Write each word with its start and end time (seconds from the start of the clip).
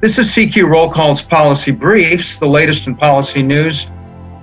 This 0.00 0.18
is 0.18 0.28
CQ 0.28 0.66
Roll 0.66 0.90
Call's 0.90 1.20
Policy 1.20 1.72
Briefs, 1.72 2.38
the 2.38 2.46
latest 2.46 2.86
in 2.86 2.96
policy 2.96 3.42
news 3.42 3.84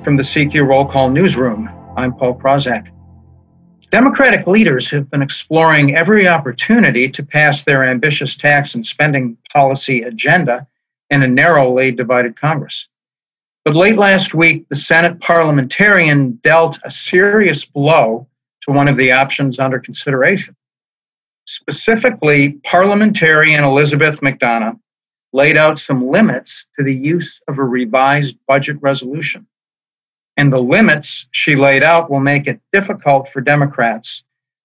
from 0.03 0.15
the 0.15 0.21
CQ 0.21 0.67
Roll 0.67 0.85
Call 0.85 1.09
newsroom. 1.09 1.67
I'm 1.97 2.13
Paul 2.13 2.37
Krawzak. 2.37 2.91
Democratic 3.89 4.45
leaders 4.45 4.87
have 4.91 5.09
been 5.09 5.23
exploring 5.23 5.95
every 5.95 6.27
opportunity 6.27 7.09
to 7.09 7.23
pass 7.23 7.63
their 7.63 7.83
ambitious 7.83 8.35
tax 8.35 8.75
and 8.75 8.85
spending 8.85 9.35
policy 9.51 10.03
agenda 10.03 10.67
in 11.09 11.23
a 11.23 11.27
narrowly 11.27 11.91
divided 11.91 12.39
Congress. 12.39 12.87
But 13.65 13.75
late 13.75 13.97
last 13.97 14.35
week, 14.35 14.69
the 14.69 14.75
Senate 14.75 15.19
parliamentarian 15.21 16.39
dealt 16.43 16.77
a 16.83 16.91
serious 16.91 17.65
blow 17.65 18.27
to 18.61 18.71
one 18.71 18.87
of 18.87 18.95
the 18.95 19.11
options 19.11 19.57
under 19.57 19.79
consideration. 19.79 20.55
Specifically, 21.47 22.59
parliamentarian 22.63 23.63
Elizabeth 23.63 24.21
McDonough 24.21 24.77
laid 25.37 25.55
out 25.55 25.77
some 25.77 26.09
limits 26.09 26.65
to 26.75 26.83
the 26.83 26.95
use 26.95 27.39
of 27.47 27.59
a 27.59 27.63
revised 27.63 28.35
budget 28.47 28.75
resolution. 28.81 29.45
And 30.35 30.51
the 30.51 30.57
limits 30.57 31.27
she 31.31 31.55
laid 31.55 31.83
out 31.83 32.09
will 32.09 32.19
make 32.19 32.47
it 32.47 32.59
difficult 32.73 33.29
for 33.29 33.39
Democrats 33.39 34.23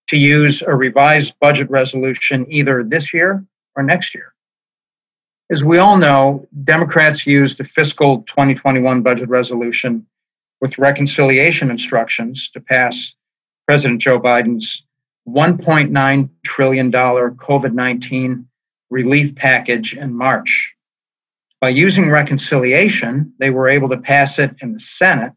to 0.09 0.17
use 0.17 0.63
a 0.63 0.75
revised 0.75 1.35
budget 1.41 1.69
resolution 1.69 2.47
either 2.49 2.83
this 2.83 3.13
year 3.13 3.45
or 3.77 3.83
next 3.83 4.15
year. 4.15 4.33
As 5.51 5.63
we 5.63 5.77
all 5.77 5.99
know, 5.99 6.47
Democrats 6.65 7.27
used 7.27 7.61
a 7.61 7.65
fiscal 7.65 8.23
2021 8.23 9.03
budget 9.03 9.29
resolution 9.29 10.07
with 10.63 10.79
reconciliation 10.79 11.71
instructions 11.71 12.49
to 12.55 12.61
pass 12.61 13.15
President 13.67 14.01
Joe 14.01 14.19
Biden's 14.19 14.85
$1.9 15.29 16.31
trillion 16.45 16.91
COVID 16.91 17.73
19 17.75 18.49
relief 18.93 19.35
package 19.35 19.95
in 19.95 20.15
March. 20.15 20.75
By 21.61 21.71
using 21.71 22.11
reconciliation, 22.11 23.33
they 23.39 23.51
were 23.51 23.69
able 23.69 23.89
to 23.89 23.97
pass 23.97 24.39
it 24.39 24.55
in 24.61 24.75
the 24.75 24.79
Senate 24.79 25.33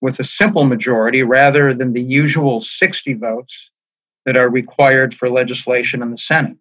with 0.00 0.18
a 0.18 0.24
simple 0.24 0.64
majority 0.64 1.22
rather 1.22 1.74
than 1.74 1.92
the 1.92 2.02
usual 2.02 2.60
60 2.60 3.14
votes 3.14 3.70
that 4.24 4.36
are 4.36 4.48
required 4.48 5.14
for 5.14 5.28
legislation 5.28 6.02
in 6.02 6.10
the 6.10 6.16
Senate. 6.16 6.56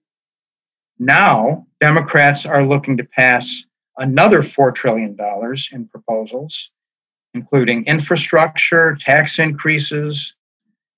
Now, 1.00 1.66
Democrats 1.80 2.46
are 2.46 2.66
looking 2.66 2.98
to 2.98 3.04
pass 3.04 3.64
another 3.98 4.42
$4 4.42 4.76
trillion 4.76 5.18
in 5.72 5.88
proposals, 5.88 6.70
including 7.34 7.86
infrastructure, 7.86 8.98
tax 9.00 9.40
increases, 9.40 10.34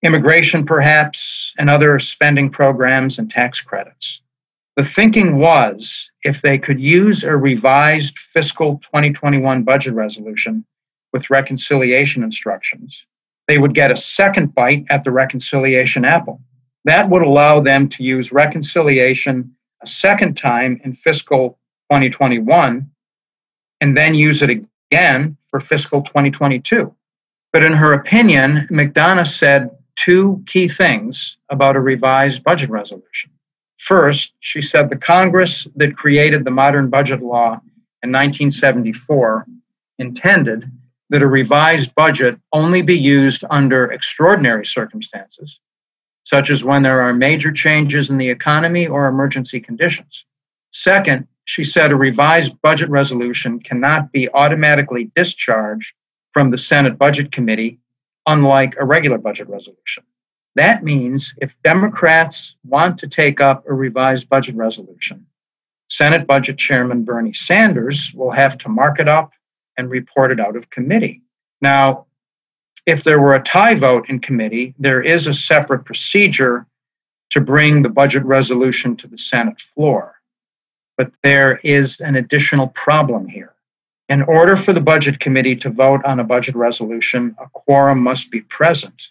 immigration, 0.02 0.66
perhaps, 0.66 1.54
and 1.58 1.70
other 1.70 2.00
spending 2.00 2.50
programs 2.50 3.20
and 3.20 3.30
tax 3.30 3.62
credits. 3.62 4.22
The 4.78 4.84
thinking 4.84 5.40
was 5.40 6.12
if 6.24 6.44
they 6.44 6.60
could 6.60 6.80
use 6.80 7.24
a 7.24 7.36
revised 7.36 8.20
fiscal 8.20 8.78
2021 8.84 9.64
budget 9.64 9.96
resolution 9.96 10.64
with 11.12 11.32
reconciliation 11.32 12.22
instructions, 12.22 13.04
they 13.48 13.58
would 13.58 13.74
get 13.74 13.90
a 13.90 13.98
second 13.98 14.54
bite 14.54 14.86
at 14.92 15.04
the 15.04 15.10
reconciliation 15.10 16.06
apple. 16.06 16.40
That 16.86 17.10
would 17.10 17.24
allow 17.24 17.60
them 17.60 17.90
to 17.90 18.04
use 18.04 18.32
reconciliation 18.32 19.52
a 19.82 19.88
second 19.88 20.38
time 20.38 20.80
in 20.84 20.94
fiscal 20.94 21.58
2021 21.90 22.88
and 23.82 23.98
then 23.98 24.14
use 24.14 24.44
it 24.44 24.52
again 24.92 25.38
for 25.48 25.60
fiscal 25.60 26.04
2022. 26.04 26.94
But 27.52 27.64
in 27.64 27.74
her 27.74 27.94
opinion, 27.94 28.68
McDonough 28.70 29.26
said 29.26 29.72
two 29.96 30.44
key 30.46 30.68
things 30.68 31.38
about 31.50 31.76
a 31.76 31.80
revised 31.80 32.44
budget 32.44 32.70
resolution. 32.70 33.32
First, 33.78 34.34
she 34.40 34.62
said 34.62 34.90
the 34.90 34.98
Congress 34.98 35.68
that 35.76 35.96
created 35.96 36.44
the 36.44 36.52
modern 36.52 36.90
budget 36.90 37.22
law 37.22 37.62
in 38.04 38.12
1974 38.12 39.46
intended 40.00 40.70
that 41.10 41.22
a 41.22 41.28
revised 41.28 41.94
budget 41.96 42.38
only 42.52 42.82
be 42.82 42.98
used 42.98 43.44
under 43.50 43.92
extraordinary 43.92 44.66
circumstances, 44.66 45.60
such 46.26 46.50
as 46.50 46.64
when 46.64 46.84
there 46.84 47.02
are 47.02 47.14
major 47.14 47.52
changes 47.52 48.10
in 48.10 48.18
the 48.18 48.30
economy 48.30 48.88
or 48.88 49.08
emergency 49.08 49.60
conditions. 49.60 50.26
Second, 50.72 51.28
she 51.46 51.64
said 51.64 51.92
a 51.92 51.96
revised 51.96 52.62
budget 52.62 52.90
resolution 52.90 53.60
cannot 53.60 54.12
be 54.12 54.28
automatically 54.34 55.10
discharged 55.16 55.94
from 56.34 56.52
the 56.52 56.58
Senate 56.58 56.98
Budget 56.98 57.32
Committee, 57.32 57.80
unlike 58.26 58.76
a 58.78 58.86
regular 58.86 59.18
budget 59.18 59.48
resolution. 59.48 60.04
That 60.58 60.84
means 60.84 61.36
if 61.40 61.56
Democrats 61.64 62.56
want 62.66 62.98
to 63.00 63.08
take 63.08 63.40
up 63.40 63.64
a 63.68 63.74
revised 63.76 64.28
budget 64.28 64.56
resolution, 64.56 65.24
Senate 65.88 66.26
Budget 66.26 66.58
Chairman 66.58 67.04
Bernie 67.04 67.32
Sanders 67.32 68.12
will 68.16 68.32
have 68.32 68.58
to 68.58 68.70
mark 68.70 69.00
it 69.00 69.08
up 69.08 69.34
and 69.78 69.88
report 69.88 70.32
it 70.32 70.40
out 70.40 70.56
of 70.56 70.72
committee. 70.72 71.22
Now, 71.62 72.08
if 72.88 73.04
there 73.04 73.20
were 73.20 73.36
a 73.36 73.44
tie 73.44 73.76
vote 73.76 74.10
in 74.10 74.18
committee, 74.20 74.74
there 74.80 75.00
is 75.00 75.28
a 75.28 75.34
separate 75.34 75.86
procedure 75.86 76.66
to 77.30 77.40
bring 77.40 77.84
the 77.84 77.90
budget 77.90 78.26
resolution 78.26 78.96
to 78.98 79.08
the 79.08 79.18
Senate 79.20 79.62
floor. 79.62 80.16
But 80.98 81.12
there 81.22 81.58
is 81.58 82.00
an 82.00 82.16
additional 82.16 82.70
problem 82.70 83.28
here. 83.28 83.54
In 84.10 84.24
order 84.24 84.58
for 84.58 84.74
the 84.74 84.82
Budget 84.82 85.20
Committee 85.20 85.58
to 85.58 85.70
vote 85.70 86.04
on 86.04 86.20
a 86.20 86.24
budget 86.24 86.56
resolution, 86.56 87.36
a 87.40 87.48
quorum 87.50 88.00
must 88.00 88.32
be 88.32 88.42
present. 88.42 89.10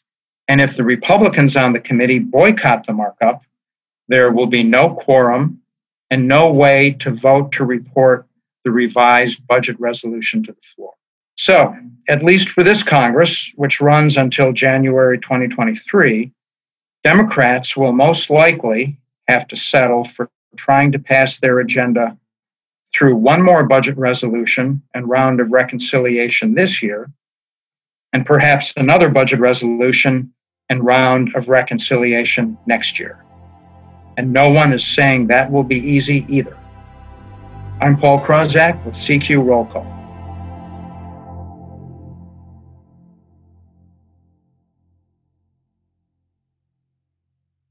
And 0.48 0.60
if 0.60 0.76
the 0.76 0.84
Republicans 0.84 1.56
on 1.56 1.72
the 1.72 1.80
committee 1.80 2.18
boycott 2.18 2.86
the 2.86 2.92
markup, 2.92 3.42
there 4.08 4.30
will 4.30 4.46
be 4.46 4.62
no 4.62 4.94
quorum 4.94 5.60
and 6.10 6.28
no 6.28 6.52
way 6.52 6.92
to 7.00 7.10
vote 7.10 7.52
to 7.52 7.64
report 7.64 8.26
the 8.64 8.70
revised 8.70 9.46
budget 9.46 9.78
resolution 9.80 10.42
to 10.44 10.52
the 10.52 10.62
floor. 10.62 10.92
So, 11.36 11.76
at 12.08 12.24
least 12.24 12.48
for 12.48 12.62
this 12.62 12.82
Congress, 12.82 13.50
which 13.56 13.80
runs 13.80 14.16
until 14.16 14.52
January 14.52 15.18
2023, 15.18 16.32
Democrats 17.04 17.76
will 17.76 17.92
most 17.92 18.30
likely 18.30 18.98
have 19.28 19.46
to 19.48 19.56
settle 19.56 20.04
for 20.04 20.30
trying 20.56 20.92
to 20.92 20.98
pass 20.98 21.38
their 21.38 21.60
agenda 21.60 22.16
through 22.92 23.16
one 23.16 23.42
more 23.42 23.64
budget 23.64 23.96
resolution 23.98 24.82
and 24.94 25.08
round 25.08 25.40
of 25.40 25.52
reconciliation 25.52 26.54
this 26.54 26.82
year, 26.82 27.10
and 28.12 28.24
perhaps 28.24 28.72
another 28.76 29.08
budget 29.08 29.38
resolution 29.38 30.32
and 30.68 30.84
round 30.84 31.34
of 31.34 31.48
reconciliation 31.48 32.58
next 32.66 32.98
year. 32.98 33.24
And 34.16 34.32
no 34.32 34.50
one 34.50 34.72
is 34.72 34.84
saying 34.84 35.28
that 35.28 35.50
will 35.50 35.62
be 35.62 35.78
easy 35.78 36.26
either. 36.28 36.56
I'm 37.80 37.98
Paul 37.98 38.18
Krawzak 38.20 38.84
with 38.84 38.94
CQ 38.94 39.46
Roll 39.46 39.66
Call. 39.66 39.95